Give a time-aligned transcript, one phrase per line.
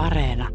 [0.00, 0.48] Areena.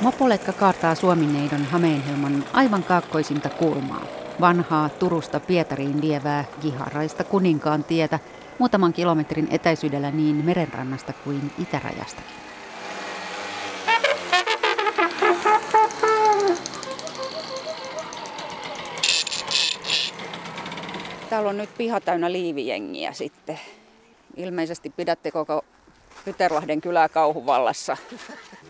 [0.00, 4.02] Mopoletka kaartaa Suomineidon Hameenhelman aivan kaakkoisinta kulmaa.
[4.40, 8.18] Vanhaa Turusta Pietariin vievää giharaista kuninkaan tietä
[8.58, 12.51] muutaman kilometrin etäisyydellä niin merenrannasta kuin itärajastakin.
[21.42, 23.60] Täällä on nyt piha täynnä liivijengiä sitten.
[24.36, 25.64] Ilmeisesti pidätte koko
[26.24, 27.96] Pyterlahden kylää kauhuvallassa.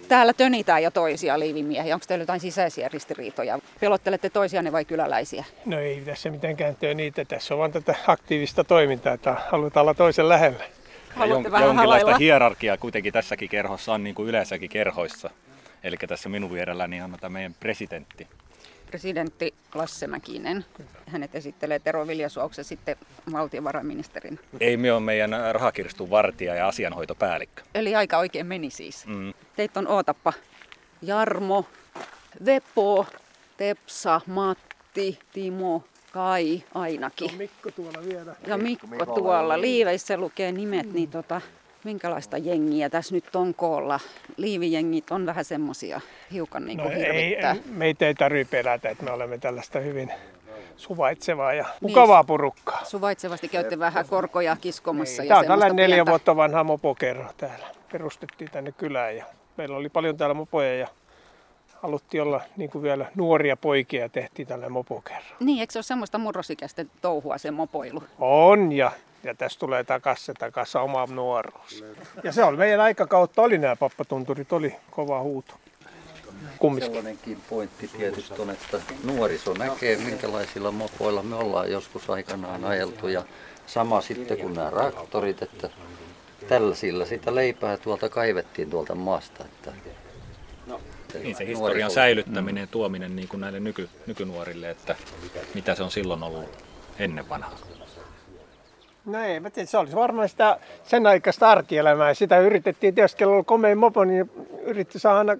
[0.08, 1.94] Täällä tönitään jo toisia liivimiehiä.
[1.94, 3.58] Onko teillä jotain sisäisiä ristiriitoja?
[3.80, 5.44] Pelottelette toisianne vai kyläläisiä?
[5.66, 7.24] No ei tässä mitenkään niitä.
[7.24, 10.64] Tässä on vain tätä aktiivista toimintaa, että halutaan olla toisen lähellä.
[11.14, 12.18] Haluatte Jon, vähän jonkinlaista halailla?
[12.18, 15.30] hierarkiaa kuitenkin tässäkin kerhossa on niin kuin yleensäkin kerhoissa.
[15.84, 18.28] Eli tässä minun vierelläni on tämä meidän presidentti.
[18.92, 20.64] Presidentti Lasse Mäkinen.
[21.06, 22.96] Hänet esittelee Tero Viljasuokse sitten
[23.32, 24.38] valtiovarainministerin.
[24.60, 27.62] Ei me on meidän rahakirstun vartija ja asianhoitopäällikkö.
[27.74, 29.06] Eli aika oikein meni siis.
[29.06, 29.34] Mm.
[29.56, 30.32] Teitä on ootappa
[31.02, 31.66] Jarmo,
[32.44, 33.06] Vepo,
[33.56, 37.34] Tepsa, Matti, Timo, Kai ainakin.
[37.34, 38.36] Mikko tuolla vielä.
[38.46, 39.60] Ja Mikko tuolla.
[39.60, 41.40] Liiveissä lukee nimet, niin tota,
[41.84, 44.00] minkälaista jengiä tässä nyt on koolla?
[44.36, 46.00] Liivijengit on vähän semmosia
[46.32, 47.56] hiukan niin No kuin ei, hirvittää.
[47.66, 50.12] meitä ei tarvitse pelätä, että me olemme tällaista hyvin
[50.76, 52.84] suvaitsevaa ja mukavaa porukkaa.
[52.84, 55.22] Suvaitsevasti käytte vähän korkoja kiskomassa.
[55.22, 55.28] Niin.
[55.28, 57.66] ja Tämä on tällainen neljä pientä- vuotta vanha mopokerro täällä.
[57.92, 59.24] Perustettiin tänne kylään ja
[59.56, 60.88] meillä oli paljon täällä mopoja ja
[61.82, 65.36] haluttiin olla niin kuin vielä nuoria poikia ja tehtiin tällainen mopokerro.
[65.40, 68.02] Niin, eikö se ole semmoista murrosikäisten touhua se mopoilu?
[68.18, 68.90] On ja,
[69.24, 71.84] ja tässä tulee takas se takas oma nuoruus.
[72.24, 75.54] Ja se oli meidän aikakautta, oli nämä pappatunturit, oli kova huuto.
[76.58, 76.86] Kumminkin.
[76.86, 83.08] Sellainenkin pointti tietysti on, että nuoriso näkee, minkälaisilla mopoilla me ollaan joskus aikanaan ajeltu.
[83.08, 83.22] Ja
[83.66, 85.70] sama sitten kuin nämä traktorit, että
[86.48, 89.44] tällaisilla sitä leipää tuolta kaivettiin tuolta maasta.
[89.44, 89.72] Että
[91.22, 94.96] Niin se historian säilyttäminen ja tuominen niin kuin näille nyky, nykynuorille, että
[95.54, 96.64] mitä se on silloin ollut
[96.98, 97.58] ennen vanhaa.
[99.04, 102.14] No ei, mä tiedän, se olisi varmaan sitä sen aikaista arkielämää.
[102.14, 104.30] Sitä yritettiin, tietysti kello oli komea mopo, niin
[104.62, 105.36] yritti saada aina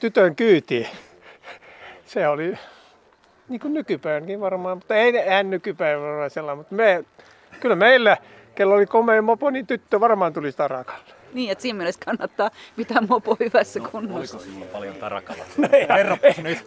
[0.00, 0.86] tytön kyytiin.
[2.06, 2.54] Se oli
[3.48, 7.04] niin kuin nykypäivänkin varmaan, mutta ei eihän nykypäivänä varmaan sellainen, mutta me,
[7.60, 8.16] kyllä meillä,
[8.54, 11.04] kello oli komea mopo, niin tyttö varmaan tuli tarakalle.
[11.34, 14.38] Niin, että siinä mielessä kannattaa pitää mopo hyvässä kunnossa.
[14.38, 15.44] silloin paljon tarakalla?
[15.58, 16.18] No eihän,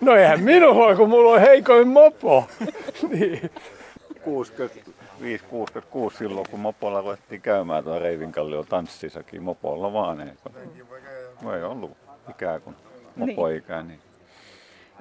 [0.02, 2.48] no eihän minulla, kun mulla on heikoin mopo.
[3.10, 3.52] niin.
[5.22, 10.22] 65-66 silloin, kun mopolla ruvettiin käymään tuolla Reivinkallion tanssissakin mopolla vaan.
[10.22, 10.34] Ei,
[11.40, 11.92] kun ei ollut
[12.30, 12.76] ikää kuin
[13.16, 14.00] mopoikää, niin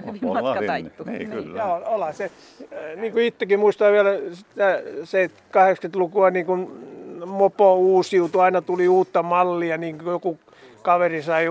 [0.06, 1.04] Hyvin mopolla matka taittu.
[1.04, 1.62] Niin, kyllä.
[1.62, 2.30] Joo, ollaan se,
[2.96, 6.70] niin kuin itsekin muistaa vielä sitä, se 80-lukua niin kuin
[7.26, 10.38] mopo uusiutui, aina tuli uutta mallia, niin kuin joku
[10.82, 11.48] kaveri sai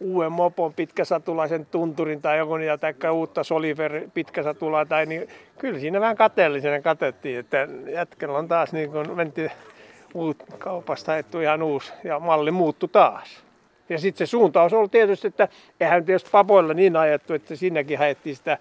[0.00, 5.28] uuden mopon pitkäsatulaisen tunturin tai joku niitä tai uutta Soliver pitkäsatulaa tai niin
[5.58, 9.50] kyllä siinä vähän kateellisena katettiin, että jätkällä on taas niin kuin mentiin
[10.14, 13.44] uut, kaupasta haettu ihan uusi ja malli muuttui taas.
[13.88, 15.48] Ja sitten se suuntaus oli tietysti, että
[15.80, 18.58] eihän tietysti papoilla niin ajettu, että siinäkin haettiin sitä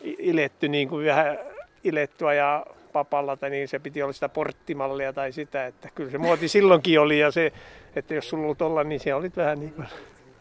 [0.00, 1.38] iletty niin kuin vähän
[1.84, 6.18] ilettua ja papalla, tai niin se piti olla sitä porttimallia tai sitä, että kyllä se
[6.18, 7.52] muoti silloinkin oli ja se,
[7.96, 9.86] että jos sulla oli tolla, niin se oli vähän niin kuin,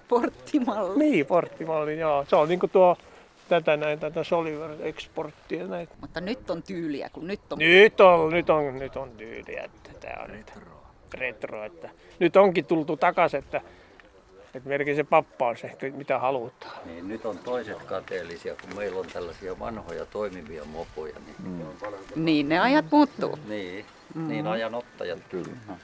[0.08, 1.00] Porttimalli.
[1.00, 2.26] niin porttimalli, joo.
[2.28, 2.98] Se on niin kuin tuo
[3.50, 5.88] tätä näin, tätä Soliver Exporttia näin.
[6.02, 7.60] Mutta nyt on tyyliä, kun nyt on...
[7.60, 10.62] Nyt on, nyt on, nyt on tyyliä, että tää on retro.
[11.14, 13.62] retro että nyt onkin tultu takaisin, että,
[14.54, 16.78] että melkein se pappa on se, mitä halutaan.
[16.86, 21.16] Niin nyt on toiset kateellisia, kun meillä on tällaisia vanhoja toimivia mopoja.
[21.26, 22.26] Niin, mm.
[22.26, 23.40] Niin, ne ajat muuttuu.
[23.48, 24.28] niin, mm.
[24.28, 25.78] niin ajanottajat kyllä.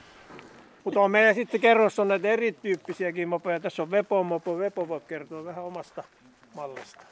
[0.84, 3.60] Mutta on meillä sitten kerrossa on näitä erityyppisiäkin mopoja.
[3.60, 4.58] Tässä on Vepo mopo.
[4.58, 6.04] Vepo voi kertoa vähän omasta
[6.54, 7.02] mallista.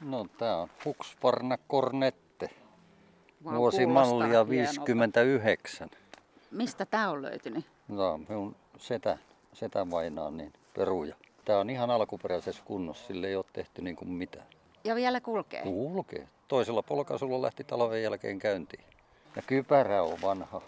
[0.00, 2.50] No tää on Husqvarna Cornette.
[3.44, 4.80] Vau, Vuosimallia kuulostaa hienolta.
[4.80, 5.90] 59.
[6.50, 7.64] Mistä tämä on löytynyt?
[7.88, 9.18] Tämä on minun setä,
[9.52, 11.14] setä vainaa niin peruja.
[11.44, 14.46] Tämä on ihan alkuperäisessä kunnossa, sille ei ole tehty niin kuin mitään.
[14.84, 15.62] Ja vielä kulkee.
[15.62, 16.28] Kulkee.
[16.48, 18.84] Toisella polkaisulla lähti talven jälkeen käyntiin.
[19.36, 20.62] Ja kypärä on vanha.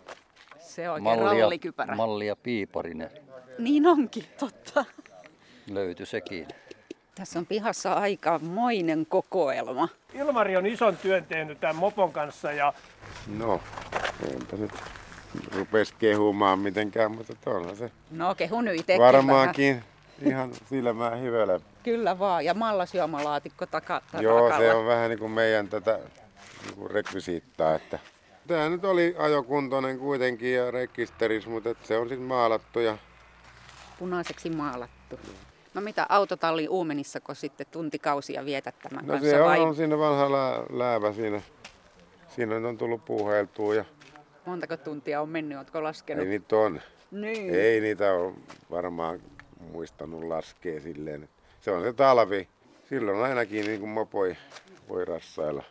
[0.79, 1.95] Se on oikein rallikypärä.
[1.97, 3.11] mallia Piiparinen
[3.59, 4.85] Niin onkin, totta.
[5.71, 6.49] löytyi sekin.
[7.15, 9.89] Tässä on pihassa aika moinen kokoelma.
[10.15, 12.73] Ilmari on ison työn tehnyt tämän mopon kanssa ja
[13.39, 13.61] No,
[14.35, 14.71] enpä nyt
[15.57, 19.15] rupes kehumaan mitenkään, mutta tuolla se No kehu nyt itsekin vähän.
[19.15, 19.85] varmaankin
[20.23, 21.61] ihan silmää hyvellä.
[21.83, 22.45] Kyllä vaan.
[22.45, 24.23] Ja mallasjuomalaatikko taka, takakalla.
[24.23, 25.99] Joo, se on vähän niin kuin meidän tätä
[26.67, 27.99] niin kuin rekvisiittaa, että
[28.49, 32.99] Tämä nyt oli ajokuntoinen kuitenkin ja rekisteris, mutta se on sitten maalattu ja
[33.99, 35.21] Punaiseksi maalattu.
[35.75, 39.75] No mitä autotalli Uumenissa, kun sitten tuntikausia vietät tämän no kanssa se on, vai on
[39.75, 41.43] siinä vanha lää, läävä siinä.
[42.29, 43.85] Siinä on tullut puuheiltua ja
[44.47, 46.29] montako tuntia on mennyt, oletko ei laskenut?
[46.29, 46.81] niitä on.
[47.11, 47.55] Niin.
[47.55, 48.35] Ei niitä ole
[48.71, 49.21] varmaan
[49.73, 51.29] muistanut laskea silleen.
[51.61, 52.49] Se on se talvi.
[52.89, 54.37] Silloin ainakin niin kuin mopoi
[54.89, 55.65] voi rassailla.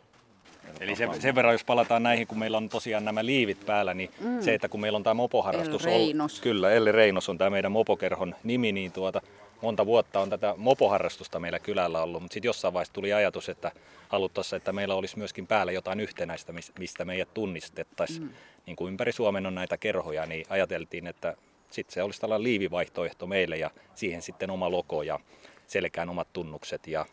[0.80, 4.10] Eli sen, sen verran, jos palataan näihin, kun meillä on tosiaan nämä liivit päällä, niin
[4.20, 4.40] mm.
[4.40, 5.86] se, että kun meillä on tämä mopoharrastus...
[5.86, 6.40] El Reinos.
[6.40, 9.22] Kyllä, Elle Reinos on tämä meidän mopokerhon nimi, niin tuota,
[9.62, 13.72] monta vuotta on tätä mopoharrastusta meillä kylällä ollut, mutta sitten jossain vaiheessa tuli ajatus, että
[14.08, 18.22] haluttaisiin, että meillä olisi myöskin päällä jotain yhtenäistä, mis- mistä meidät tunnistettaisiin.
[18.22, 18.30] Mm.
[18.66, 21.34] Niin kuin ympäri Suomen on näitä kerhoja, niin ajateltiin, että
[21.70, 25.20] sitten se olisi tällainen liivivaihtoehto meille ja siihen sitten oma logo ja
[25.66, 26.86] selkään omat tunnukset.
[26.86, 27.06] Ja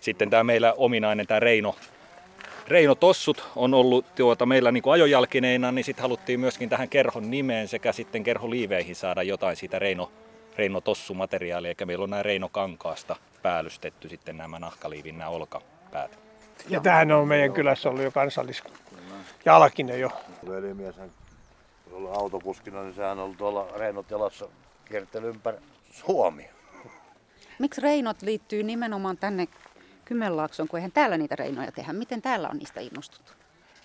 [0.00, 1.76] sitten tämä meillä ominainen tämä Reino,
[2.68, 7.30] Reino Tossut on ollut tuota meillä niin kuin ajojalkineina, niin sitten haluttiin myöskin tähän kerhon
[7.30, 10.12] nimeen sekä sitten kerholiiveihin saada jotain siitä Reino,
[10.56, 16.18] Reino Tossu-materiaalia, eli meillä on nämä Reino Kankaasta päällystetty sitten nämä nahkaliivin nämä olkapäät.
[16.68, 20.10] Ja tämähän on meidän kylässä ollut jo kansallisjalkinen jo.
[20.48, 21.10] Velimies hän
[21.90, 24.48] on ollut autokuskina, niin sehän on ollut tuolla Reino Telassa
[24.84, 25.58] kiertely ympäri
[25.92, 26.50] Suomi.
[27.58, 29.48] Miksi reinot liittyy nimenomaan tänne
[30.04, 31.92] Kymenlaaksoon, kun eihän täällä niitä reinoja tehdä?
[31.92, 33.32] Miten täällä on niistä innostuttu?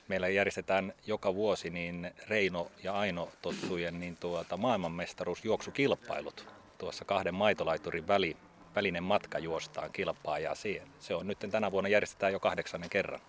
[0.08, 6.48] Meillä järjestetään joka vuosi niin Reino ja Aino Tossujen niin tuota, maailmanmestaruusjuoksukilpailut.
[6.78, 8.38] Tuossa kahden maitolaiturin väli,
[8.76, 10.88] välinen matka juostaan kilpaa ja siihen.
[11.00, 13.20] se on nyt tänä vuonna järjestetään jo kahdeksannen kerran.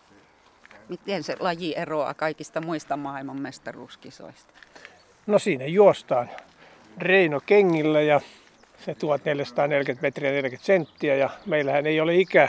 [0.88, 4.52] Miten se laji eroaa kaikista muista maailmanmestaruuskisoista?
[5.26, 6.31] No siinä juostaan
[6.99, 8.20] Reino kengillä ja
[8.84, 12.49] se 1440 metriä 40 senttiä ja meillähän ei ole ikä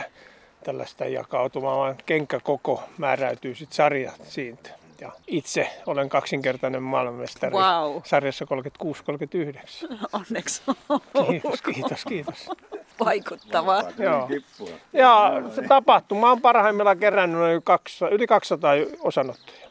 [0.64, 4.70] tällaista jakautumaa, vaan kenkäkoko määräytyy sitten sarja siitä.
[5.00, 8.00] Ja itse olen kaksinkertainen maailmanmestari Wow.
[8.04, 9.88] sarjassa 36-39.
[10.12, 10.62] Onneksi
[11.30, 12.48] Kiitos, kiitos, kiitos.
[13.04, 13.82] vaikuttavaa.
[13.98, 14.28] Joo.
[14.92, 19.68] Ja se tapahtuma on parhaimmillaan kerännyt noin 200, yli 200 osanottoja.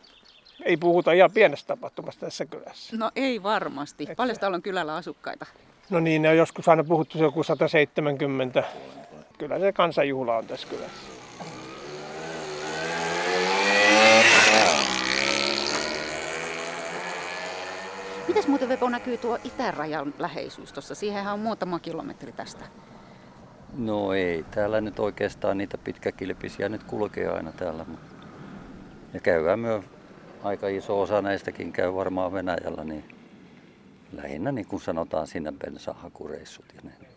[0.65, 2.97] Ei puhuta ihan pienestä tapahtumasta tässä kylässä.
[2.97, 4.07] No ei varmasti.
[4.17, 5.45] Paljon täällä on kylällä asukkaita?
[5.89, 8.63] No niin, ne on joskus aina puhuttu joku 170.
[9.39, 11.09] Kyllä se kansanjuhla on tässä kylässä.
[18.27, 20.95] Mites muuten Vepo näkyy tuo itärajan läheisyys tuossa?
[20.95, 22.65] Siihenhän on muutama kilometri tästä.
[23.77, 27.85] No ei, täällä nyt oikeastaan niitä pitkäkilpisiä nyt kulkee aina täällä.
[27.87, 28.15] mutta-
[29.13, 29.85] Ja käydään myös
[30.43, 33.15] aika iso osa näistäkin käy varmaan Venäjällä, niin
[34.13, 37.08] lähinnä niin kuin sanotaan sinne bensahakureissut ja ne.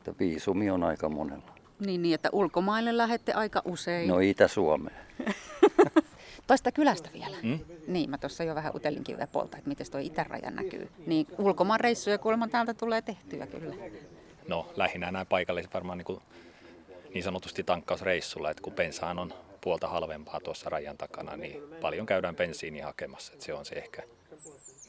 [0.00, 1.54] Että viisumi on aika monella.
[1.86, 4.08] Niin, niin, että ulkomaille lähette aika usein.
[4.08, 4.96] No Itä-Suomeen.
[6.46, 7.36] Toista kylästä vielä.
[7.42, 7.58] Mm?
[7.86, 10.88] Niin, mä tuossa jo vähän utelinkin Vepolta, että miten tuo itäraja näkyy.
[11.06, 13.74] Niin ulkomaan reissuja kuulemma täältä tulee tehtyä kyllä.
[14.48, 16.22] No lähinnä nämä paikalliset varmaan niin, kuin,
[17.14, 22.36] niin sanotusti tankkausreissulla, että kun bensaan on puolta halvempaa tuossa rajan takana, niin paljon käydään
[22.36, 23.32] bensiiniä hakemassa.
[23.32, 24.02] Että se on se ehkä,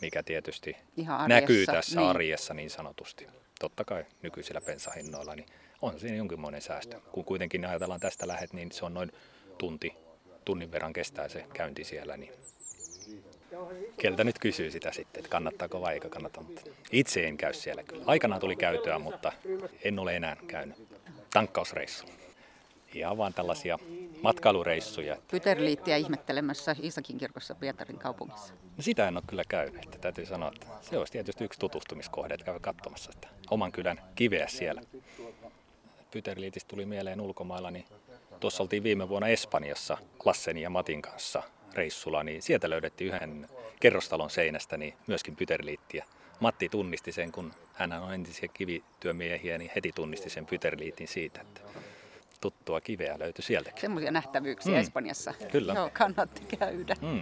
[0.02, 2.10] mikä tietysti Ihan arjessa, näkyy tässä niin.
[2.10, 3.28] arjessa niin sanotusti.
[3.62, 5.46] Totta kai nykyisillä bensahinnoilla, niin
[5.82, 7.00] on siinä jonkinmoinen säästö.
[7.12, 9.12] Kun kuitenkin ajatellaan tästä lähet, niin se on noin
[9.58, 9.94] tunti,
[10.46, 12.34] tunnin verran kestää se käynti siellä, niin
[13.98, 16.42] Keltä nyt kysyy sitä sitten, että kannattaako vai eikö kannata.
[16.42, 18.04] Mutta itse en käy siellä kyllä.
[18.08, 19.32] Aikanaan tuli käytyä, mutta
[19.84, 20.78] en ole enää käynyt.
[21.34, 22.06] Tankkausreissu.
[22.96, 23.80] Ihan vaan tällaisia
[24.22, 25.18] matkailureissuja.
[25.32, 28.54] Pyterliittiä ihmettelemässä Iisakin kirkossa Pietarin kaupungissa.
[28.78, 29.84] No sitä en ole kyllä käynyt.
[29.86, 34.02] Että täytyy sanoa, että se olisi tietysti yksi tutustumiskohde, että käy katsomassa että oman kylän
[34.16, 34.82] kiveä siellä.
[36.12, 37.86] Pyterliitistä tuli mieleen ulkomailla, niin
[38.40, 41.44] tuossa oltiin viime vuonna Espanjassa Lassen ja Matin kanssa
[41.74, 46.06] reissulla, niin sieltä löydettiin yhden kerrostalon seinästä niin myöskin pyterliittiä.
[46.40, 51.62] Matti tunnisti sen, kun hän on entisiä kivityömiehiä, niin heti tunnisti sen pyterliitin siitä, että
[52.42, 53.82] tuttua kiveä löytyi sieltäkin.
[53.82, 54.80] Semmoisia nähtävyyksiä Mm.
[54.80, 55.34] Espanjassa.
[55.52, 55.74] Kyllä.
[55.74, 56.96] Joo, kannatti käydä.
[57.02, 57.22] Mm.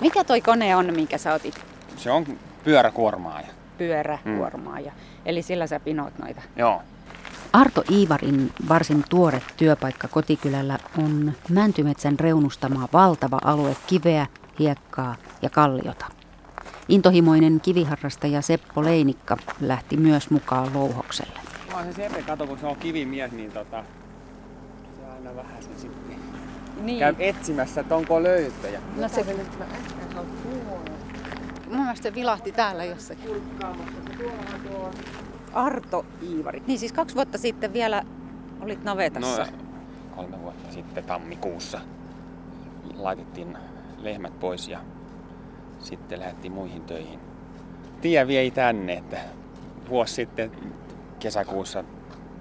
[0.00, 1.60] Mikä toi kone on, minkä sä otit
[1.96, 2.26] Se on
[2.64, 3.46] pyöräkuormaaja.
[3.78, 4.92] Pyöräkuormaaja?
[5.26, 6.42] Eli sillä sä pinoot noita.
[6.56, 6.82] Joo.
[7.52, 14.26] Arto Iivarin varsin tuore työpaikka kotikylällä on Mäntymetsän reunustama valtava alue kiveä,
[14.58, 16.06] hiekkaa ja kalliota.
[16.88, 21.40] Intohimoinen kiviharrastaja Seppo Leinikka lähti myös mukaan louhokselle.
[21.74, 23.84] Mä se Sepe, kato kun se on kivimies, niin tota,
[25.00, 26.18] se aina vähän se sitten
[26.82, 26.98] Niin.
[26.98, 28.80] käy etsimässä, että onko löytöjä.
[28.96, 29.24] No se...
[31.68, 33.42] Mun mielestä se vilahti täällä jossakin.
[35.52, 36.62] Arto Iivari.
[36.66, 38.02] Niin siis kaksi vuotta sitten vielä
[38.60, 39.42] olit navetassa.
[39.42, 39.48] No,
[40.16, 41.80] kolme vuotta sitten tammikuussa
[42.96, 43.58] laitettiin
[43.98, 44.80] lehmät pois ja
[45.78, 47.20] sitten lähdettiin muihin töihin.
[48.00, 49.16] Tie vei tänne, että
[49.88, 50.52] vuosi sitten
[51.18, 51.84] kesäkuussa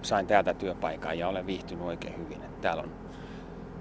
[0.02, 2.38] sain täältä työpaikan ja olen viihtynyt oikein hyvin.
[2.38, 2.92] Että täällä on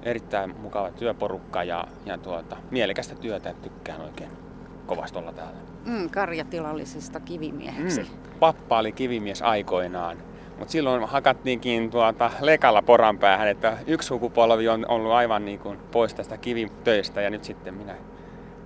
[0.02, 4.45] erittäin mukava työporukka ja, ja tuota, mielekästä työtä, tykkään oikein
[4.86, 5.58] kovasti olla täällä.
[5.86, 8.00] Mm, karjatilallisesta kivimieheksi.
[8.00, 8.38] Mm.
[8.40, 10.16] Pappa oli kivimies aikoinaan,
[10.58, 15.78] mutta silloin hakattiinkin tuota lekalla poran päähän, että yksi sukupolvi on ollut aivan niin kuin
[15.92, 17.94] pois tästä kivitöistä ja nyt sitten minä,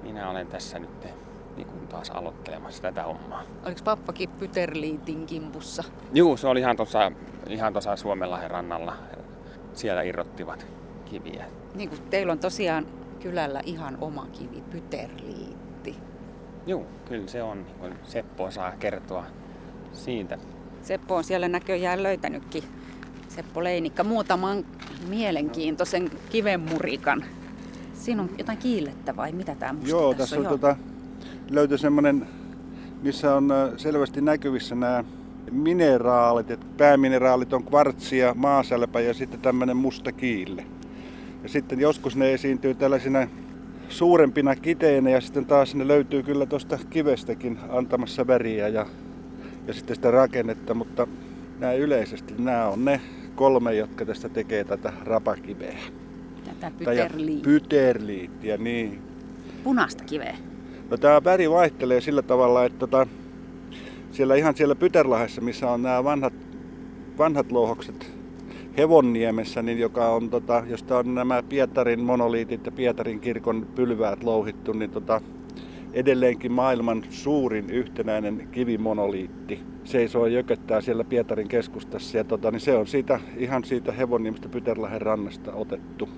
[0.03, 1.07] minä olen tässä nyt
[1.57, 3.43] niin kuin taas aloittelemassa tätä hommaa.
[3.67, 5.85] Oliko pappakin Pyterliitin kimpussa?
[6.13, 7.13] Juu, se oli ihan tuossa
[7.49, 8.97] ihan tuossa Suomenlahden rannalla.
[9.75, 10.67] Siellä irrottivat
[11.05, 11.45] kiviä.
[11.75, 12.87] Niin kuin teillä on tosiaan
[13.23, 15.60] kylällä ihan oma kivi, Pyterliitti.
[16.71, 17.67] Joo, kyllä se on.
[17.83, 19.25] Niin Seppo osaa kertoa
[19.93, 20.39] siitä.
[20.83, 22.63] Seppo on siellä näköjään löytänytkin,
[23.29, 24.65] Seppo Leinikka, muutaman
[25.09, 27.25] mielenkiintoisen kivenmurikan.
[27.95, 30.53] Siinä on jotain kiillettä vai mitä tämä musta Joo, tässä on, Joo.
[30.53, 30.77] tota,
[31.51, 32.27] löytyi semmoinen,
[33.03, 35.05] missä on äh, selvästi näkyvissä nämä
[35.51, 36.51] mineraalit.
[36.51, 40.65] Et päämineraalit on kvartsia, maasälpä ja sitten tämmöinen musta kiille.
[41.43, 43.27] Ja sitten joskus ne esiintyy tällaisina
[43.91, 48.87] suurempina kiteinä ja sitten taas ne löytyy kyllä tuosta kivestäkin antamassa väriä ja,
[49.67, 51.07] ja sitten sitä rakennetta, mutta
[51.59, 53.01] nämä yleisesti nämä on ne
[53.35, 55.79] kolme, jotka tästä tekee tätä rapakiveä.
[56.45, 57.53] Tätä Tai ja Pyterliittiä.
[57.53, 59.03] Pyterliittiä, niin.
[59.65, 60.37] Punaista kiveä.
[60.91, 63.07] No tämä väri vaihtelee sillä tavalla, että tota,
[64.11, 66.35] siellä ihan siellä Pyterlahessa, missä on nämä vanhat,
[67.19, 68.10] vanhat louhokset
[68.81, 74.73] Hevonniemessä, niin joka on, tota, josta on nämä Pietarin monoliitit ja Pietarin kirkon pylväät louhittu,
[74.73, 75.21] niin tota,
[75.93, 82.19] edelleenkin maailman suurin yhtenäinen kivimonoliitti seisoo ja jököttää siellä Pietarin keskustassa.
[82.19, 86.09] Ja tota, niin se on siitä, ihan siitä Hevonniemestä Pyterlahen rannasta otettu.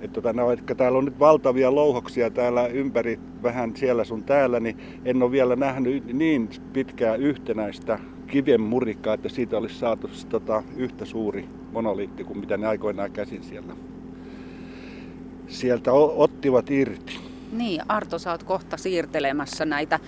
[0.00, 4.60] Et tota, no, vaikka täällä on nyt valtavia louhoksia täällä ympäri, vähän siellä sun täällä,
[4.60, 10.62] niin en ole vielä nähnyt niin pitkää yhtenäistä kiven murikkaa, että siitä olisi saatu tota,
[10.76, 13.72] yhtä suuri monoliitti kuin mitä ne aikoinaan käsin siellä.
[15.48, 17.18] Sieltä ottivat irti.
[17.52, 20.00] Niin, Arto, sä oot kohta siirtelemässä näitä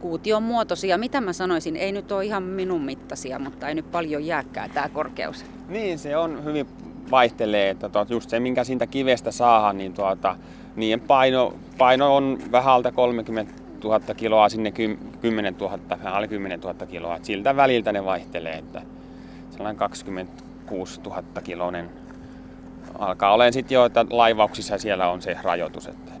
[0.00, 0.98] kuution muotoisia.
[0.98, 4.88] Mitä mä sanoisin, ei nyt ole ihan minun mittaisia, mutta ei nyt paljon jääkää tämä
[4.88, 5.44] korkeus.
[5.68, 6.66] Niin, se on hyvin
[7.10, 10.36] vaihtelee, että tuot, just se minkä siitä kivestä saadaan, niin tuota,
[10.76, 13.52] niiden paino, paino on vähän alta 30
[13.84, 14.72] 000 kiloa sinne
[15.20, 17.16] 10 000, vähän alle 10 000 kiloa.
[17.16, 18.82] Et siltä väliltä ne vaihtelee, että
[19.50, 20.06] sellainen 26
[20.70, 21.90] 000 kiloinen
[22.98, 25.86] alkaa olemaan sitten jo, että laivauksissa siellä on se rajoitus.
[25.86, 26.12] Että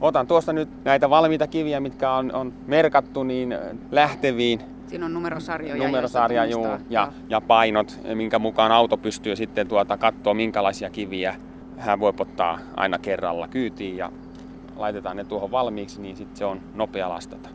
[0.00, 3.58] otan tuosta nyt näitä valmiita kiviä, mitkä on, on merkattu niin
[3.90, 5.86] lähteviin Siinä on numerosarjoja.
[5.86, 6.86] numerosarja juu, tunnistaa.
[6.90, 11.36] ja, ja painot, minkä mukaan auto pystyy sitten tuota katsoa minkälaisia kiviä
[11.78, 14.12] hän voi ottaa aina kerralla kyytiin ja
[14.76, 17.48] laitetaan ne tuohon valmiiksi, niin sitten se on nopea lastata.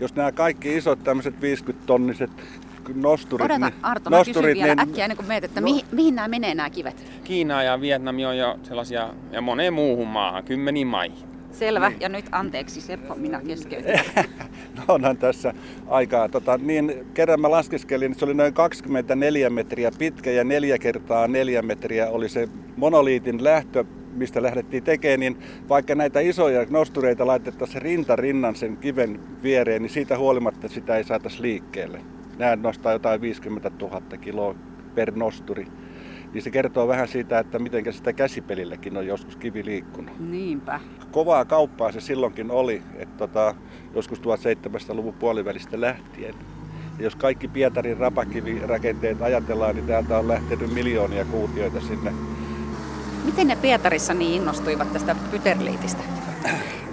[0.00, 2.30] Jos nämä kaikki isot tämmöiset 50-tonniset
[2.94, 5.86] nosturit, Odota, niin, Arto, mä kysyn nosturit, vielä niin, äkkiä ennen kuin meet, että mihin,
[5.92, 7.10] mihin nämä menee nämä kivet?
[7.24, 11.28] Kiina ja Vietnami on jo sellaisia, ja moneen muuhun maahan, kymmeniin maihin.
[11.50, 14.00] Selvä, ja nyt anteeksi Seppo, minä keskeytän.
[14.76, 15.54] no onhan tässä
[15.86, 16.28] aikaa.
[16.28, 21.28] Tota, niin kerran mä laskeskelin, että se oli noin 24 metriä pitkä ja neljä kertaa
[21.28, 27.82] neljä metriä oli se monoliitin lähtö, mistä lähdettiin tekemään, niin vaikka näitä isoja nostureita laitettaisiin
[27.82, 32.00] rinta rinnan sen kiven viereen, niin siitä huolimatta sitä ei saataisi liikkeelle.
[32.38, 34.54] Nämä nostaa jotain 50 000 kiloa
[34.94, 35.66] per nosturi.
[36.32, 40.20] Niin se kertoo vähän siitä, että miten sitä käsipelilläkin on joskus kivi liikkunut.
[40.20, 40.80] Niinpä.
[41.10, 43.54] Kovaa kauppaa se silloinkin oli, että tota,
[43.94, 46.34] joskus 1700-luvun puolivälistä lähtien.
[46.98, 52.12] Ja jos kaikki Pietarin rapakivirakenteet ajatellaan, niin täältä on lähtenyt miljoonia kuutioita sinne.
[53.24, 56.02] Miten ne Pietarissa niin innostuivat tästä Pyterliitistä?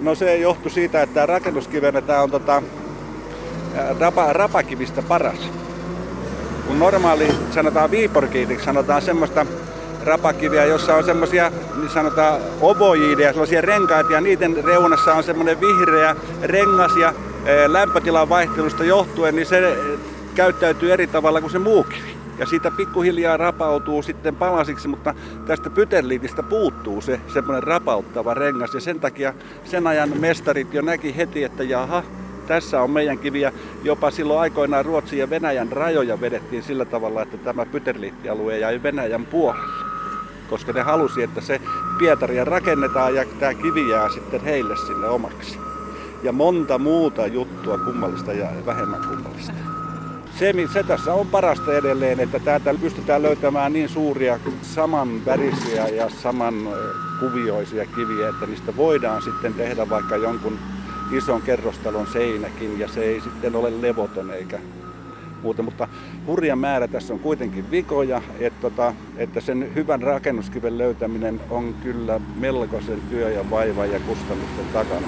[0.00, 2.62] No se johtui siitä, että tämä rakennuskivenä tämä on tota,
[4.00, 5.50] rapa, rapakivistä paras.
[6.66, 9.46] Kun normaali, sanotaan viiporkiitiksi, sanotaan semmoista
[10.04, 16.16] rapakiviä, jossa on semmoisia, niin sanotaan ovojiideja, sellaisia renkaita ja niiden reunassa on semmoinen vihreä
[16.42, 17.14] rengas ja
[17.66, 19.76] lämpötilan vaihtelusta johtuen, niin se
[20.34, 22.16] käyttäytyy eri tavalla kuin se muu kivi.
[22.38, 25.14] Ja siitä pikkuhiljaa rapautuu sitten palasiksi, mutta
[25.46, 28.74] tästä pyterliitistä puuttuu se semmoinen rapauttava rengas.
[28.74, 32.02] Ja sen takia sen ajan mestarit jo näki heti, että jaha,
[32.46, 33.52] tässä on meidän kiviä.
[33.84, 39.26] Jopa silloin aikoinaan Ruotsin ja Venäjän rajoja vedettiin sillä tavalla, että tämä pyterliittialue jäi Venäjän
[39.26, 39.86] puolelle.
[40.50, 41.60] Koska ne halusi, että se
[41.98, 45.58] Pietaria rakennetaan ja tämä kivi jää sitten heille sinne omaksi.
[46.22, 49.52] Ja monta muuta juttua kummallista ja vähemmän kummallista.
[50.38, 56.54] Se, se tässä on parasta edelleen, että täältä pystytään löytämään niin suuria samanvärisiä ja saman
[57.20, 60.58] kuvioisia kiviä, että niistä voidaan sitten tehdä vaikka jonkun
[61.12, 64.58] ison kerrostalon seinäkin ja se ei sitten ole levoton eikä
[65.42, 65.88] muuta, mutta
[66.26, 72.20] hurja määrä tässä on kuitenkin vikoja, että, tota, että sen hyvän rakennuskiven löytäminen on kyllä
[72.36, 75.06] melkoisen työ ja vaiva ja kustannusten takana.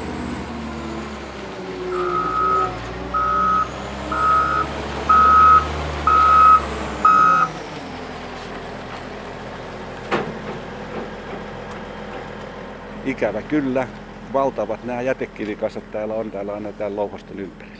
[13.04, 13.88] Ikävä kyllä,
[14.32, 17.78] valtavat nämä jätekivikasat täällä on täällä aina täällä louhoston ympärillä.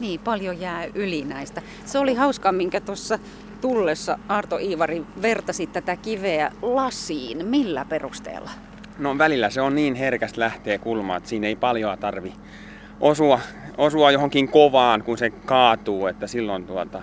[0.00, 1.62] Niin, paljon jää yli näistä.
[1.84, 3.18] Se oli hauskaa, minkä tuossa
[3.60, 7.46] tullessa Arto Iivari vertasi tätä kiveä lasiin.
[7.46, 8.50] Millä perusteella?
[8.98, 12.32] No välillä se on niin herkästä lähtee kulmaa, että siinä ei paljon tarvi
[13.00, 13.40] osua,
[13.78, 17.02] osua johonkin kovaan, kun se kaatuu, että silloin tuota,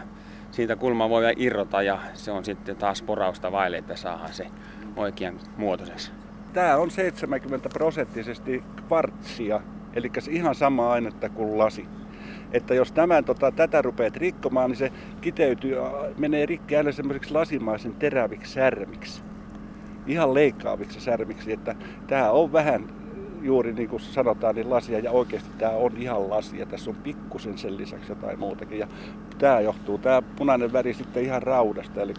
[0.52, 4.48] siitä kulma voi irrota ja se on sitten taas porausta vaille, että saadaan se
[4.96, 6.12] oikean muotoiseksi.
[6.56, 9.62] Tämä on 70 prosenttisesti kvartsia,
[9.94, 11.86] eli ihan sama ainetta kuin lasi
[12.52, 15.76] että jos tämän, tota, tätä rupeat rikkomaan, niin se kiteytyy,
[16.18, 19.24] menee rikki aina semmoiseksi lasimaisen teräviksi särmiksi.
[20.08, 21.76] Ihan leikkaaviksi särmiksi, että
[22.08, 22.90] tämä on vähän
[23.42, 26.66] juuri niin kuin sanotaan, niin lasia ja oikeasti tämä on ihan lasia.
[26.66, 28.80] Tässä on pikkusen sen lisäksi jotain muutakin.
[28.80, 28.88] Ja
[29.38, 32.14] tämä johtuu, tämä punainen väri sitten ihan raudasta, eli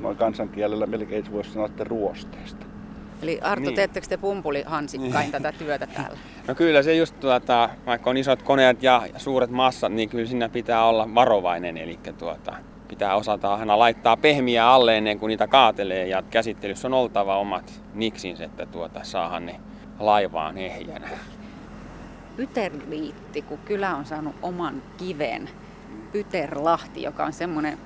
[0.00, 2.71] noin kansankielellä melkein voisi sanoa, että ruosteesta.
[3.22, 3.74] Eli Arto, niin.
[3.74, 6.18] teettekö te pumpulihansikkain tätä työtä täällä?
[6.48, 10.48] No kyllä se just, tuota, vaikka on isot koneet ja suuret massat, niin kyllä siinä
[10.48, 11.76] pitää olla varovainen.
[11.76, 12.54] Eli tuota,
[12.88, 16.06] pitää osata aina laittaa pehmiä alle ennen kuin niitä kaatelee.
[16.06, 19.60] Ja käsittelyssä on oltava omat niksinsä, että tuota, saahan ne
[19.98, 21.08] laivaan ehjänä.
[22.36, 25.50] Pyterliitti, kun kylä on saanut oman kiven.
[26.12, 27.78] Pyterlahti, joka on semmoinen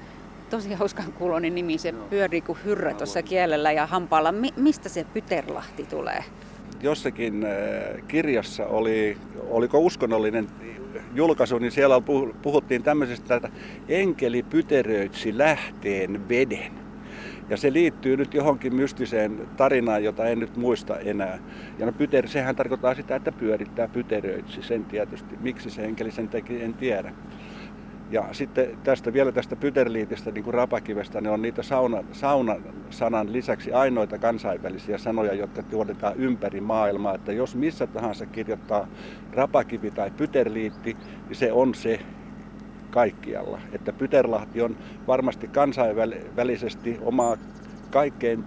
[0.51, 1.79] tosi hauskan kuulonen nimi.
[1.79, 4.33] Se pyörii kuin hyrrä tuossa kielellä ja hampaalla.
[4.33, 6.25] Mi- mistä se Pyterlahti tulee?
[6.83, 9.19] Jossakin äh, kirjassa oli,
[9.51, 10.49] oliko uskonnollinen
[11.15, 12.03] julkaisu, niin siellä
[12.43, 13.49] puhuttiin tämmöisestä, että
[13.89, 16.73] enkeli pyteröitsi lähteen veden.
[17.49, 21.39] Ja se liittyy nyt johonkin mystiseen tarinaan, jota en nyt muista enää.
[21.79, 24.63] Ja no pyter, sehän tarkoittaa sitä, että pyörittää pyteröitsi.
[24.63, 25.37] Sen tietysti.
[25.41, 27.13] Miksi se enkeli sen teki, en tiedä.
[28.11, 33.73] Ja sitten tästä vielä tästä Pyterliitistä, niin kuin rapakivestä, ne on niitä sauna, saunasanan lisäksi
[33.73, 37.15] ainoita kansainvälisiä sanoja, jotka tuotetaan ympäri maailmaa.
[37.15, 38.89] Että jos missä tahansa kirjoittaa
[39.33, 40.97] rapakivi tai Pyterliitti,
[41.29, 42.01] niin se on se
[42.91, 43.61] kaikkialla.
[43.73, 47.37] Että Pyterlahti on varmasti kansainvälisesti oma
[47.91, 48.47] kaikkein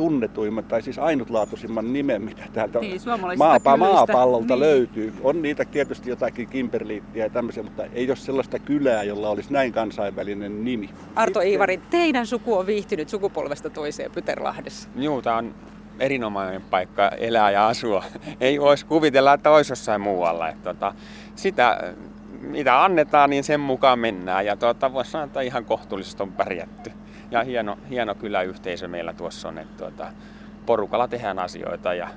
[0.00, 3.00] tunnetuimman tai siis ainutlaatuisimman nimen, mitä täältä niin,
[3.38, 4.60] maapa, maapallolta niin.
[4.60, 5.14] löytyy.
[5.22, 9.72] On niitä tietysti jotakin Kimberliittiä ja tämmöisiä, mutta ei ole sellaista kylää, jolla olisi näin
[9.72, 10.90] kansainvälinen nimi.
[11.16, 14.88] Arto Iivari, teidän suku on viihtynyt sukupolvesta toiseen Pyterlahdessa.
[14.96, 15.54] Joo, tämä on
[15.98, 18.04] erinomainen paikka elää ja asua.
[18.40, 20.48] Ei voisi kuvitella, että olisi jossain muualla.
[20.48, 20.94] Että, tota,
[21.34, 21.94] sitä,
[22.40, 24.46] mitä annetaan, niin sen mukaan mennään.
[24.46, 26.92] Ja tuota, voisi sanoa, että ihan kohtuullisesti on pärjätty
[27.30, 30.12] ja hieno, hieno kyläyhteisö meillä tuossa on, että tuota,
[30.66, 32.08] porukalla tehdään asioita ja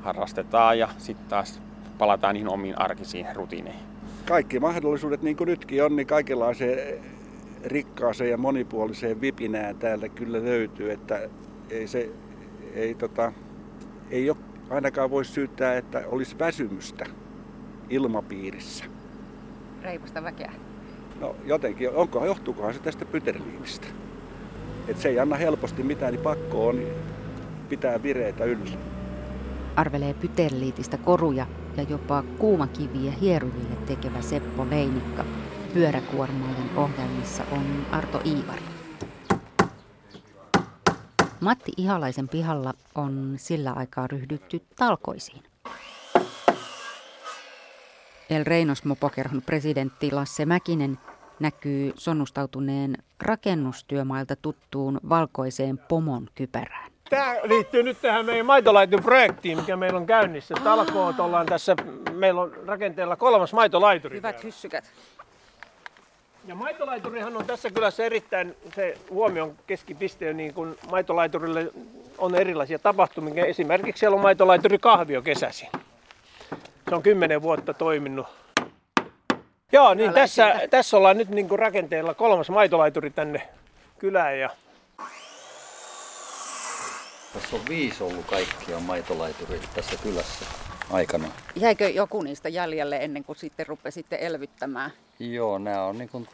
[0.00, 1.60] harrastetaan ja sitten taas
[1.98, 3.82] palataan niihin omiin arkisiin rutiineihin.
[4.28, 6.98] Kaikki mahdollisuudet, niin kuin nytkin on, niin kaikenlaiseen
[7.64, 11.20] rikkaaseen ja monipuoliseen vipinään täällä kyllä löytyy, että
[11.70, 12.10] ei se
[12.74, 13.32] ei, tota,
[14.10, 14.38] ei ole,
[14.70, 17.06] ainakaan voi syyttää, että olisi väsymystä
[17.90, 18.84] ilmapiirissä.
[19.82, 20.52] Reipasta väkeä.
[21.20, 23.86] No jotenkin, onko, johtuukohan se tästä pyterliinistä?
[24.88, 26.80] Että se ei anna helposti mitään, niin pakko on
[27.68, 28.70] pitää vireitä yllä.
[29.76, 31.46] Arvelee pyterliitistä koruja
[31.76, 35.24] ja jopa kuumakiviä hierujille tekevä Seppo Leinikka.
[35.74, 38.62] Pyöräkuormailun ohjelmissa on Arto Iivari.
[41.40, 45.42] Matti Ihalaisen pihalla on sillä aikaa ryhdytty talkoisiin.
[48.30, 50.98] El Reinos Mopokerhon presidentti Lasse Mäkinen
[51.40, 56.92] näkyy sonnustautuneen rakennustyömailta tuttuun valkoiseen pomon kypärään.
[57.10, 60.54] Tämä liittyy nyt tähän meidän maitolaituprojektiin, mikä meillä on käynnissä.
[60.64, 61.76] Talkoot ollaan tässä,
[62.12, 64.16] meillä on rakenteella kolmas maitolaituri.
[64.16, 64.46] Hyvät täällä.
[64.46, 64.84] hyssykät.
[66.46, 71.70] Ja maitolaiturihan on tässä kylässä erittäin se huomion keskipiste, niin kuin maitolaiturille
[72.18, 73.44] on erilaisia tapahtumia.
[73.46, 75.68] Esimerkiksi siellä on maitolaituri kahvio kesäsi.
[76.88, 78.26] Se on kymmenen vuotta toiminut
[79.72, 83.48] Joo, niin tässä, tässä ollaan nyt niin kuin rakenteella kolmas maitolaituri tänne
[83.98, 84.38] kylään.
[84.38, 84.50] Ja...
[87.32, 90.44] Tässä on viisi ollut kaikkia maitolaitureita tässä kylässä
[90.90, 91.28] aikana.
[91.56, 94.90] Jäikö joku niistä jäljelle ennen kuin sitten rupesitte elvyttämään?
[95.18, 96.28] Joo, nämä on niin kuin,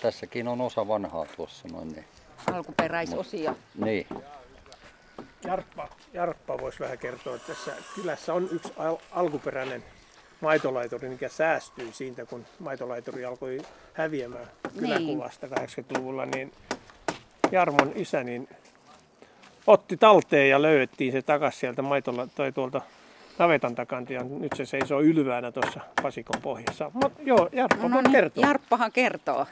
[0.00, 1.88] tässäkin on osa vanhaa tuossa noin.
[1.88, 2.04] Niin.
[2.52, 3.54] Alkuperäisosia.
[3.74, 4.06] Niin.
[5.44, 9.84] Jarppa, Jarppa voisi vähän kertoa, että tässä kylässä on yksi al- alkuperäinen
[10.42, 13.58] maitolaituri, mikä säästyi siitä, kun maitolaituri alkoi
[13.92, 14.46] häviämään
[14.78, 16.52] kyläkuvasta 80-luvulla, niin
[17.52, 18.48] Jarmon isä niin
[19.66, 22.80] otti talteen ja löydettiin se takaisin sieltä maitola, tai tuolta
[23.38, 26.90] navetan takanti ja nyt se seisoo ylväänä tuossa pasikon pohjassa.
[26.94, 28.46] Mut joo, Jarppa No niin, kertoa.
[28.46, 29.46] Jarppahan kertoo.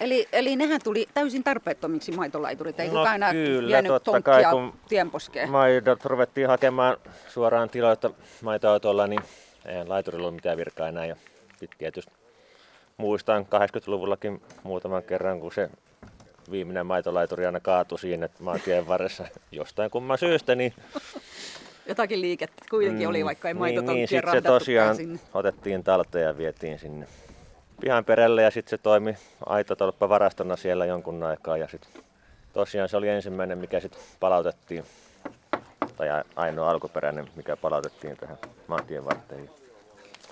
[0.00, 2.80] Eli, eli nehän tuli täysin tarpeettomiksi maitolaiturit.
[2.80, 5.50] Ei No kukaan enää kyllä, vienyt totta kai, kun tienposkeen.
[5.50, 6.96] maidot ruvettiin hakemaan
[7.28, 8.10] suoraan tiloilta
[8.42, 9.20] maitoautolla, niin
[9.68, 11.06] ei laiturilla ollut mitään virkaa enää.
[11.06, 11.16] Ja
[11.50, 12.12] sitten tietysti
[12.96, 15.70] muistan 80-luvullakin muutaman kerran, kun se
[16.50, 20.74] viimeinen maitolaituri aina kaatui siinä maantien varressa jostain kumman syystä, niin
[21.88, 25.20] Jotakin liikettä kuitenkin oli, vaikka ei niin, maitotonkkia niin, sit se tosiaan sinne.
[25.34, 27.06] otettiin talteen ja vietiin sinne
[27.80, 29.14] pihan perälle ja sitten se toimi
[29.46, 32.02] aitotolppa varastona siellä jonkun aikaa ja sitten
[32.52, 34.84] tosiaan se oli ensimmäinen, mikä sitten palautettiin
[35.96, 39.50] tai ainoa alkuperäinen, mikä palautettiin tähän maantien varteen.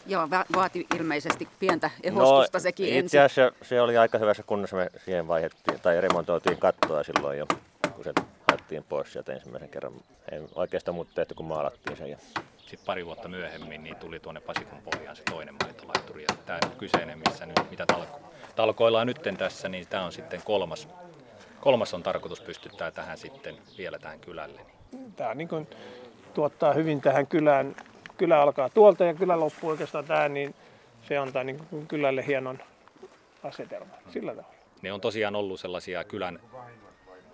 [0.07, 3.21] Joo, va- vaati ilmeisesti pientä ehostusta sekin No, itse ensin.
[3.21, 4.77] asiassa se oli aika hyvässä kunnossa.
[4.77, 7.47] Me siihen vaihdettiin, tai remontoitiin kattoa silloin jo,
[7.95, 8.13] kun se
[8.51, 9.93] haettiin pois sieltä ensimmäisen kerran.
[10.33, 12.11] Ei oikeastaan muuta tehty, kun maalattiin sen.
[12.11, 12.17] Ja
[12.57, 16.23] Sitten pari vuotta myöhemmin niin tuli tuonne Pasikon pohjaan se toinen maitolaituri.
[16.23, 18.21] Ja tämä nyt kyseinen, missä nyt, mitä talko,
[18.57, 20.89] talkoillaan nytten tässä, niin tämä on sitten kolmas.
[21.61, 24.61] Kolmas on tarkoitus pystyttää tähän sitten vielä tähän kylälle.
[25.17, 25.69] Tämä niin kuin
[26.35, 27.77] tuottaa hyvin tähän kylään.
[28.17, 30.55] Kylä alkaa tuolta ja kylä loppuu oikeastaan tähän, niin
[31.03, 32.59] se antaa niin kuin kylälle hienon
[33.43, 34.57] asetelman sillä tavalla.
[34.83, 36.41] Ne on tosiaan ollut sellaisia kylän,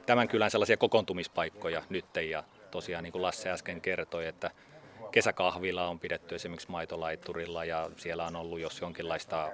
[0.07, 4.51] tämän kylän sellaisia kokoontumispaikkoja nytten ja tosiaan niin kuin Lasse äsken kertoi, että
[5.11, 9.53] kesäkahvila on pidetty esimerkiksi maitolaiturilla ja siellä on ollut jos jonkinlaista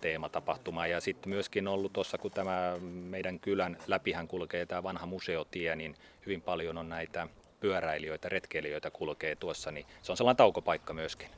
[0.00, 5.76] teematapahtumaa ja sitten myöskin ollut tuossa, kun tämä meidän kylän läpihän kulkee tämä vanha museotie,
[5.76, 5.94] niin
[6.26, 7.28] hyvin paljon on näitä
[7.62, 11.28] pyöräilijöitä, retkeilijöitä kulkee tuossa, niin se on sellainen taukopaikka myöskin.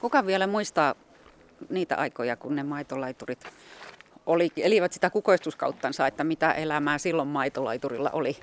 [0.00, 0.94] Kuka vielä muistaa
[1.70, 3.44] niitä aikoja, kun ne maitolaiturit
[4.26, 8.36] oli, elivät sitä kukoistuskauttansa, että mitä elämää silloin maitolaiturilla oli?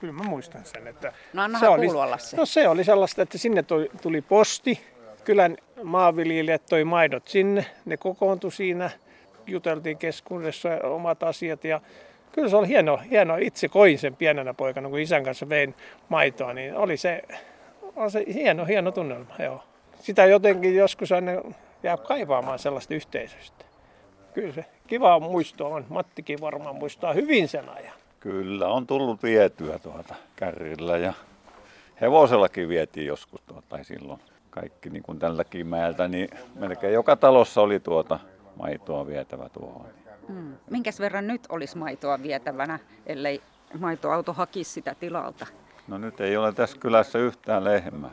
[0.00, 2.36] Kyllä mä muistan sen, että No annahan se oli, Lasse.
[2.36, 4.80] no se oli sellaista, että sinne tuli, tuli posti,
[5.24, 8.90] kylän maanviljelijät toi maidot sinne, ne kokoontui siinä,
[9.46, 11.80] juteltiin keskuudessa omat asiat ja
[12.32, 13.36] kyllä se oli hieno, hieno.
[13.36, 15.74] itse koin sen pienenä poikana, kun isän kanssa vein
[16.08, 17.22] maitoa, niin oli se,
[17.96, 19.64] oli se hieno, hieno tunnelma, joo.
[20.00, 21.32] Sitä jotenkin joskus aina
[21.82, 23.64] jää kaivaamaan sellaista yhteisöstä.
[24.34, 25.86] Kyllä se kiva muisto on.
[25.88, 27.94] Mattikin varmaan muistaa hyvin sen ajan.
[28.20, 31.12] Kyllä on tullut vietyä tuota kärrillä ja
[32.00, 37.60] hevosellakin vietiin joskus tuota, tai silloin kaikki niin kuin tälläkin mäeltä, niin melkein joka talossa
[37.60, 38.18] oli tuota
[38.56, 40.01] maitoa vietävä tuohon.
[40.28, 40.54] Mm.
[40.70, 43.42] Minkäs verran nyt olisi maitoa vietävänä, ellei
[43.78, 45.46] maitoauto hakisi sitä tilalta?
[45.88, 48.10] No nyt ei ole tässä kylässä yhtään lehmää.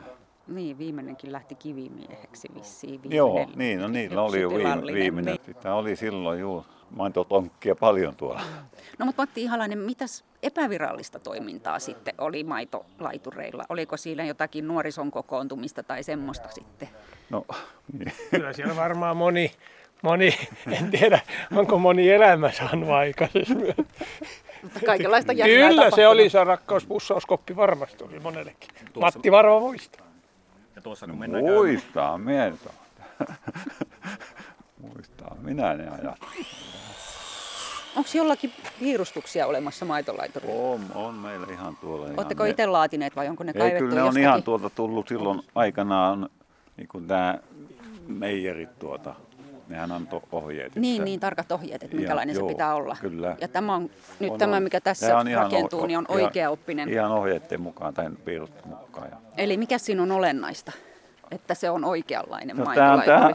[0.48, 3.02] Niin, viimeinenkin lähti kivimieheksi vissiin.
[3.02, 5.34] Viimeinen Joo, niin, no niillä oli jo viime, viimeinen.
[5.46, 5.54] niin.
[5.56, 8.42] Sitä oli silloin juu maitotonkkia paljon tuolla.
[8.98, 13.64] No mutta Matti Ihalainen, mitäs epävirallista toimintaa sitten oli maitolaitureilla?
[13.68, 16.88] Oliko siinä jotakin nuorison kokoontumista tai semmoista sitten?
[17.30, 17.44] No,
[17.98, 18.12] niin.
[18.30, 19.52] Kyllä siellä varmaan moni,
[20.02, 20.34] moni,
[20.70, 21.20] en tiedä
[21.56, 23.74] onko moni elämä saanut aikaisemmin.
[24.62, 28.68] Mutta kaikenlaista jännää Kyllä se oli se rakkauspusauskoppi varmasti oli monellekin.
[29.00, 30.06] Matti varmaan muistaa.
[30.76, 32.70] Ja tuossa No kun mennään muistaa mieltä.
[34.82, 36.18] muistaa, minä ne ajat.
[37.96, 40.54] Onko jollakin piirustuksia olemassa maitolaiturilla?
[40.54, 42.04] On, on meillä ihan tuolla.
[42.06, 44.22] ihan Oletteko ne- itse laatineet vai onko ne Ei, kaivettu kyllä ne on jostakin?
[44.28, 46.28] ihan tuolta tullut silloin aikanaan,
[46.76, 47.38] niin kuin tämä
[48.08, 49.14] meijerit tuota,
[49.70, 50.74] nehän antoi ohjeet.
[50.76, 52.96] Niin, että- niin, tarkat ohjeet, että Ja- minkälainen se joo, pitää olla.
[53.00, 53.36] Kyllä.
[53.40, 56.20] Ja tämä on, nyt On, tämä, mikä tässä on ihan rakentuu, o- niin on ihan-
[56.24, 56.88] oikeaoppinen.
[56.88, 59.08] Ihan ohjeiden mukaan tai piirustuksen mukaan.
[59.10, 59.16] Ja.
[59.36, 60.72] Eli mikä siinä on olennaista?
[61.30, 63.30] Että se on oikeanlainen No, tämä on tämä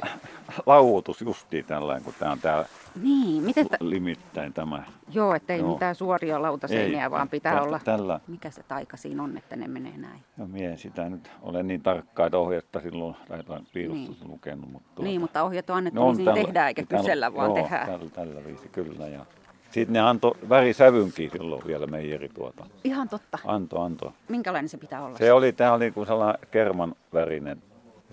[0.66, 2.66] lauutus justiin tällainen, kun tämä on täällä
[3.04, 3.78] Niin, miten tä...
[3.80, 4.84] limittäin tämä.
[5.14, 5.74] Joo, ettei Joo.
[5.74, 7.80] mitään suoria lautaseiniä, Ei, vaan pitää tä- olla...
[7.84, 8.20] tällä.
[8.28, 10.20] Mikä se taika siinä on, että ne menee näin?
[10.38, 14.32] Ja mie sitä nyt ole niin tarkkaa ohjetta silloin tai jotain piirustusta Niin.
[14.34, 14.72] lukenut.
[14.72, 17.56] Mutta Niin, mutta ohjeet on annettu, Ne niin siinä tehdään eikä tällä- kysellä, vaan joo,
[17.56, 17.88] tehdään.
[17.88, 19.08] Tällä, tällä viisi kyllä.
[19.08, 19.26] Ja
[19.72, 22.66] sitten ne antoi värisävynkin silloin vielä meijeri tuota.
[22.84, 23.38] Ihan totta.
[23.46, 24.14] Anto, anto.
[24.30, 25.18] Minkälainen se pitää olla?
[25.18, 27.62] Se oli, tämä oli kuin sellainen kerman värinen.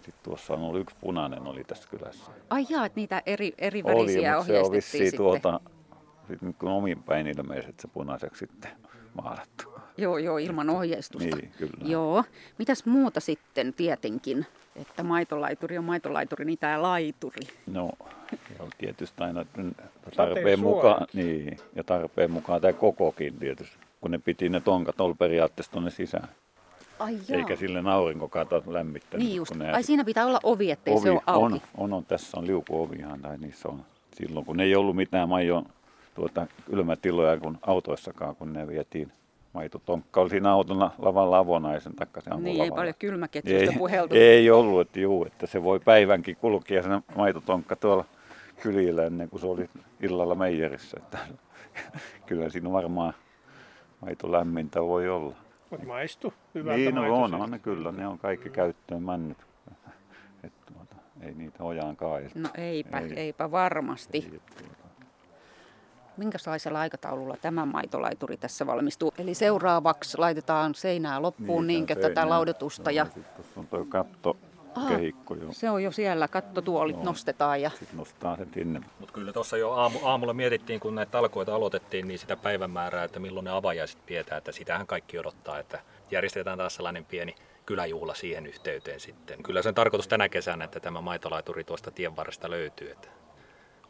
[0.02, 2.32] Sitten tuossa on ollut yksi punainen oli tässä kylässä.
[2.50, 5.16] Ai jaa, että niitä eri, eri Oli, värisiä mutta se on vissiin sitten.
[5.16, 5.60] tuota,
[6.28, 8.70] sit nyt kun omin päin ilmeisesti se punaiseksi sitten
[9.22, 9.72] maalattu.
[9.96, 11.36] Joo, joo, ilman ohjeistusta.
[11.36, 11.72] Niin, kyllä.
[11.84, 12.24] Joo.
[12.58, 14.46] Mitäs muuta sitten tietenkin?
[14.76, 17.40] Että maitolaituri on maitolaituri, niin tämä laituri.
[17.66, 17.90] No,
[18.58, 19.44] joo, tietysti aina
[20.16, 25.14] tarpeen mukaan, niin, ja tarpeen mukaan tämä kokokin tietysti, kun ne piti ne tonkat olla
[25.14, 26.28] periaatteessa tuonne sisään.
[26.98, 27.38] Ai jaa.
[27.38, 29.26] Eikä sille aurinkokato lämmittänyt.
[29.26, 29.54] Niin just.
[29.54, 31.54] ne Ai siinä pitää olla ovi, ettei se ole auki.
[31.54, 33.84] on, on, on, tässä on liukuovihan tai niissä on.
[34.14, 35.66] Silloin kun ei ollut mitään maijon
[36.14, 39.12] tuota, kylmätiloja kun autoissakaan, kun ne vietiin
[39.52, 42.74] maitotonkka oli siinä autona lavalla avonaisen taikka se Niin, ei lavalla.
[42.76, 44.14] paljon kylmäketjusta puheltu.
[44.14, 48.04] Ei ollut, että juu, että se voi päivänkin kulkea sen maitotonkka tuolla
[48.62, 50.96] kylillä ennen kuin se oli illalla meijerissä.
[51.00, 51.18] Että
[52.26, 53.14] kyllä siinä varmaan
[54.00, 55.34] maito lämmintä voi olla.
[55.72, 59.38] Mutta maistu hyvältä Niin no on, on ne kyllä, ne on kaikki käyttöön männyt.
[60.44, 62.28] Et, tuota, ei niitä ojaan kai.
[62.34, 63.12] No eipä, Ei.
[63.16, 64.18] eipä varmasti.
[64.18, 64.82] Ei, tuota.
[66.16, 69.12] Minkälaisella aikataululla tämä maitolaituri tässä valmistuu?
[69.18, 73.84] Eli seuraavaksi laitetaan seinää loppuun niin, tää tätä laudotusta ja Joo, sit Tuossa on tuo
[73.84, 74.36] katto,
[74.74, 74.88] Aha.
[74.88, 75.52] kehikko jo.
[75.52, 77.04] se on jo siellä, kattotuolit Joo.
[77.04, 78.80] nostetaan ja Sitten nostaa sen sinne.
[79.00, 83.20] Mutta kyllä tuossa jo aamu, aamulla mietittiin, kun näitä talkoita aloitettiin, niin sitä päivämäärää, että
[83.20, 85.80] milloin ne avajaiset pidetään, että sitähän kaikki odottaa, että
[86.10, 87.34] järjestetään taas sellainen pieni
[87.66, 89.42] kyläjuhla siihen yhteyteen sitten.
[89.42, 93.08] Kyllä sen tarkoitus tänä kesänä, että tämä maitolaituri tuosta tien varresta löytyy, että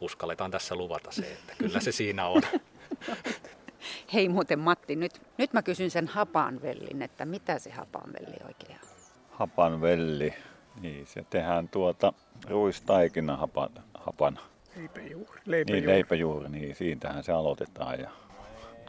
[0.01, 2.43] uskalletaan tässä luvata se, että kyllä se siinä on.
[4.15, 8.89] hei muuten Matti, nyt, nyt mä kysyn sen hapanvellin, että mitä se hapanvelli oikein on?
[9.31, 10.35] Hapanvelli.
[10.81, 12.13] Niin, se tehdään tuota
[12.49, 14.41] ruistaikina hapan, hapana.
[14.77, 15.41] Leipäjuuri.
[15.41, 15.87] Niin, Leipäjuuri.
[15.87, 18.01] leipäjuuri, niin siitähän se aloitetaan.
[18.01, 18.11] Ja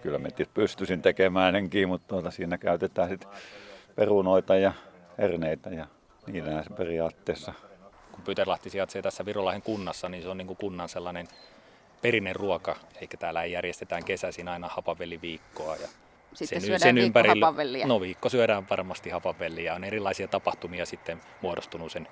[0.01, 3.29] kyllä mä tietysti pystyisin tekemään senkin, mutta tuota, siinä käytetään sitten
[3.95, 4.73] perunoita ja
[5.17, 5.87] herneitä ja
[6.27, 7.53] niillähän se periaatteessa.
[8.11, 11.27] kun Pyterlahti sijaitsee tässä Virolahden kunnassa, niin se on niin kuin kunnan sellainen
[12.01, 15.75] perinneruoka, eikä täällä ei järjestetään kesäisin aina hapavelliviikkoa.
[15.75, 15.87] Ja
[16.33, 17.87] Sitten syödään viikko hapanvelliä.
[17.87, 19.75] No viikko syödään varmasti hapavelliä.
[19.75, 22.07] On erilaisia tapahtumia sitten muodostunut sen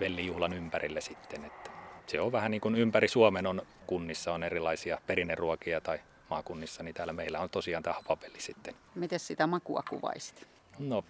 [0.00, 1.44] vellijuhlan ympärille sitten.
[1.44, 1.70] Että
[2.06, 6.94] se on vähän niin kuin ympäri Suomen on kunnissa on erilaisia perinneruokia tai maakunnissa, niin
[6.94, 8.74] täällä meillä on tosiaan tämä hapavelli sitten.
[8.94, 10.46] Miten sitä makua kuvaisit?
[10.78, 11.04] No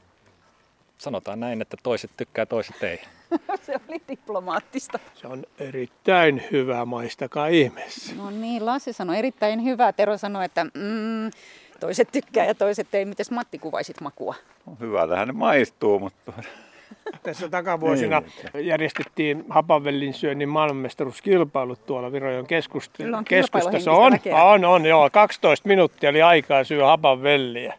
[0.98, 3.01] sanotaan näin, että toiset tykkää, toiset ei.
[3.66, 4.98] se oli diplomaattista.
[5.14, 8.14] Se on erittäin hyvä, maistakaa ihmeessä.
[8.14, 9.92] No niin, Lassi sanoi erittäin hyvä.
[9.92, 11.31] Tero sanoi, että mm,
[11.80, 13.04] toiset tykkää ja toiset ei.
[13.04, 14.34] Mites Matti kuvaisit makua?
[14.80, 16.32] Hyvältähän ne maistuu, mutta
[17.22, 18.22] Tässä takavuosina
[18.60, 23.92] järjestettiin hapanvellin syönnin maailmanmestaruuskilpailut tuolla Virojon keskust- Kyllä on keskustassa.
[23.92, 24.42] On, väkeä.
[24.44, 25.10] on, on, joo.
[25.12, 27.74] 12 minuuttia oli aikaa syö hapanvelliä.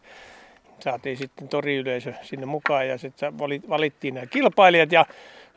[0.79, 5.05] Saatiin sitten toriyleisö sinne mukaan ja sitten valittiin nämä kilpailijat ja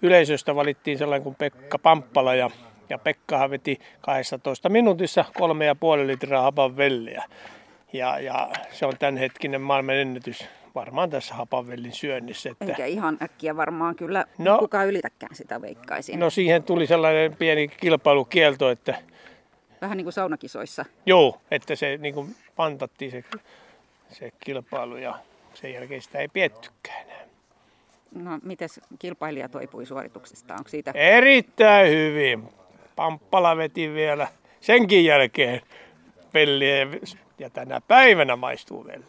[0.03, 2.51] yleisöstä valittiin sellainen kuin Pekka Pamppala ja,
[2.89, 7.25] ja Pekkahan veti 12 minuutissa kolme ja puoli litraa hapanvelliä.
[7.93, 12.51] Ja, ja se on tämänhetkinen maailman ennätys varmaan tässä hapanvellin syönnissä.
[12.51, 14.59] Että Eikä ihan äkkiä varmaan kyllä No.
[14.59, 16.21] kukaan ylitäkään sitä veikkaisin.
[16.21, 18.95] No siihen tuli sellainen pieni kilpailukielto, että
[19.83, 20.85] Vähän niin kuin saunakisoissa.
[21.07, 23.25] joo, että se niin kuin pantattiin se,
[24.11, 25.15] se kilpailu ja
[25.55, 27.23] sen jälkeen sitä ei piettykään enää.
[28.15, 30.55] No, miten kilpailija toipui suorituksesta?
[30.55, 32.49] Onko siitä Erittäin hyvin.
[32.97, 34.29] Pamppala veti vielä
[34.61, 35.61] senkin jälkeen
[36.35, 36.87] velliä
[37.39, 39.05] ja tänä päivänä maistuu velli.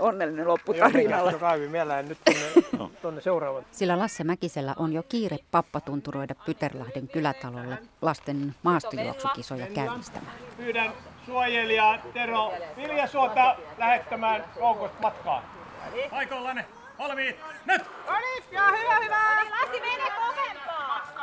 [0.00, 1.18] onnellinen lopputarina?
[1.40, 3.66] Kaivi mielään nyt tuonne, tuonne seuraavan.
[3.72, 10.36] Sillä Lasse Mäkisellä on jo kiire pappatunturoida Pyterlahden kylätalolle lasten maastojuoksukisoja käynnistämään.
[10.56, 10.92] Pyydän
[11.26, 15.42] suojelijaa Tero Viljasuota lähettämään joukosta matkaan.
[16.10, 16.66] Paikoillanne,
[16.98, 17.82] valmiit, nyt!
[18.06, 19.44] No niin, ja hyvä, hyvä.
[19.50, 21.14] Lassi menee kovempaa.